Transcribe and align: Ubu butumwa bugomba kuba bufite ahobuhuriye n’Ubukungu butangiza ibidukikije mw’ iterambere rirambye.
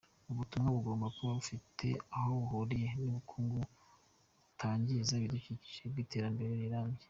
Ubu 0.29 0.37
butumwa 0.39 0.69
bugomba 0.77 1.05
kuba 1.15 1.31
bufite 1.39 1.87
ahobuhuriye 2.17 2.87
n’Ubukungu 3.01 3.59
butangiza 4.45 5.11
ibidukikije 5.15 5.83
mw’ 5.91 5.97
iterambere 6.05 6.53
rirambye. 6.63 6.99